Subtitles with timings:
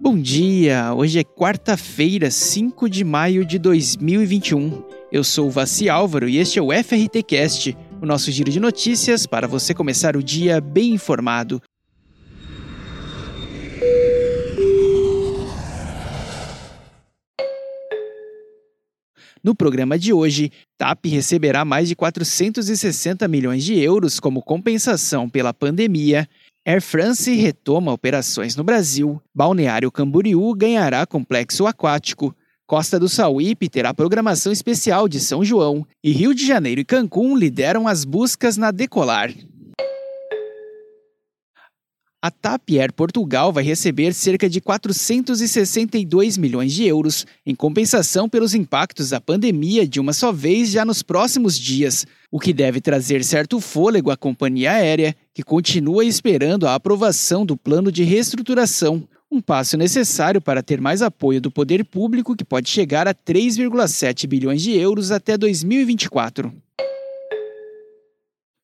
[0.00, 0.92] Bom dia!
[0.92, 4.82] Hoje é quarta-feira, 5 de maio de 2021.
[5.10, 8.58] Eu sou o Vassi Álvaro e este é o FRT Cast, o nosso giro de
[8.58, 11.62] notícias para você começar o dia bem informado.
[19.44, 25.52] No programa de hoje, TAP receberá mais de 460 milhões de euros como compensação pela
[25.52, 26.26] pandemia.
[26.66, 29.20] Air France retoma operações no Brasil.
[29.34, 32.34] Balneário Camboriú ganhará complexo aquático.
[32.66, 35.86] Costa do Sauípe terá programação especial de São João.
[36.02, 39.30] E Rio de Janeiro e Cancún lideram as buscas na Decolar.
[42.24, 48.54] A TAP Air Portugal vai receber cerca de 462 milhões de euros em compensação pelos
[48.54, 53.22] impactos da pandemia de uma só vez já nos próximos dias, o que deve trazer
[53.22, 59.38] certo fôlego à companhia aérea, que continua esperando a aprovação do plano de reestruturação, um
[59.38, 64.62] passo necessário para ter mais apoio do poder público que pode chegar a 3,7 bilhões
[64.62, 66.50] de euros até 2024.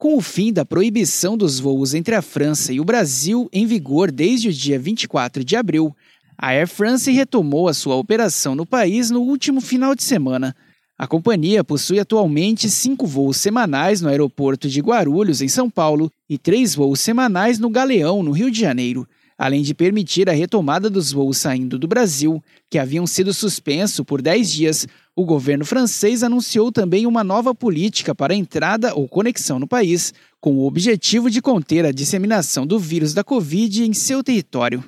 [0.00, 4.10] Com o fim da proibição dos voos entre a França e o Brasil em vigor
[4.10, 5.94] desde o dia 24 de abril,
[6.38, 10.56] a Air France retomou a sua operação no país no último final de semana.
[10.96, 16.38] A companhia possui atualmente cinco voos semanais no aeroporto de Guarulhos, em São Paulo, e
[16.38, 19.06] três voos semanais no Galeão, no Rio de Janeiro
[19.40, 24.20] além de permitir a retomada dos voos saindo do Brasil, que haviam sido suspensos por
[24.20, 24.86] 10 dias,
[25.20, 30.54] o governo francês anunciou também uma nova política para entrada ou conexão no país, com
[30.54, 34.82] o objetivo de conter a disseminação do vírus da Covid em seu território.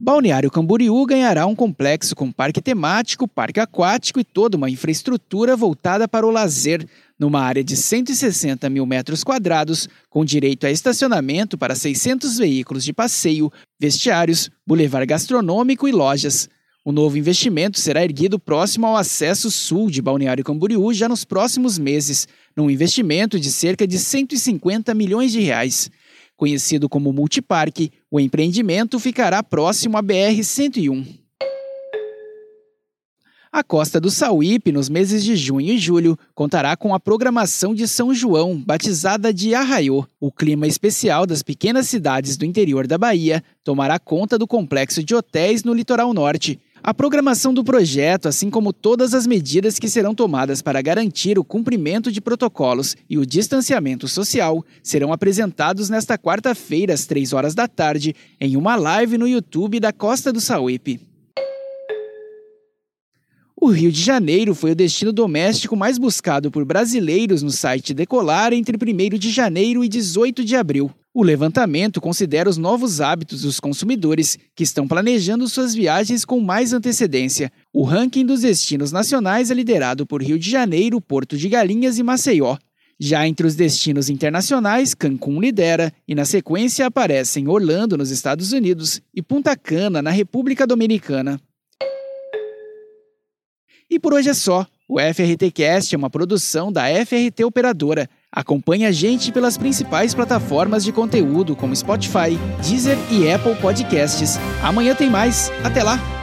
[0.00, 6.08] Balneário Camboriú ganhará um complexo com parque temático, parque aquático e toda uma infraestrutura voltada
[6.08, 11.76] para o lazer, numa área de 160 mil metros quadrados, com direito a estacionamento para
[11.76, 16.48] 600 veículos de passeio, vestiários, bulevar gastronômico e lojas.
[16.90, 21.78] O novo investimento será erguido próximo ao acesso sul de Balneário Camboriú já nos próximos
[21.78, 25.88] meses, num investimento de cerca de 150 milhões de reais.
[26.36, 31.06] Conhecido como Multiparque, o empreendimento ficará próximo à BR-101.
[33.52, 37.86] A Costa do Sauípe, nos meses de junho e julho, contará com a programação de
[37.86, 40.04] São João, batizada de Arraiô.
[40.20, 45.14] O clima especial das pequenas cidades do interior da Bahia tomará conta do complexo de
[45.14, 46.58] hotéis no litoral norte.
[46.82, 51.44] A programação do projeto, assim como todas as medidas que serão tomadas para garantir o
[51.44, 57.68] cumprimento de protocolos e o distanciamento social, serão apresentados nesta quarta-feira, às 3 horas da
[57.68, 61.00] tarde, em uma live no YouTube da Costa do Sauípe.
[63.54, 68.54] O Rio de Janeiro foi o destino doméstico mais buscado por brasileiros no site Decolar
[68.54, 70.90] entre 1 de janeiro e 18 de abril.
[71.12, 76.72] O levantamento considera os novos hábitos dos consumidores que estão planejando suas viagens com mais
[76.72, 77.50] antecedência.
[77.72, 82.04] O ranking dos destinos nacionais é liderado por Rio de Janeiro, Porto de Galinhas e
[82.04, 82.56] Maceió.
[82.96, 89.00] Já entre os destinos internacionais, Cancún lidera e na sequência aparecem Orlando, nos Estados Unidos,
[89.12, 91.40] e Punta Cana, na República Dominicana.
[93.90, 94.64] E por hoje é só.
[94.86, 98.08] O FRT Cast é uma produção da FRT Operadora.
[98.32, 104.38] Acompanhe a gente pelas principais plataformas de conteúdo como Spotify, Deezer e Apple Podcasts.
[104.62, 105.50] Amanhã tem mais.
[105.64, 106.19] Até lá!